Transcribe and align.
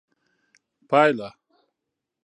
پايله 0.89 1.29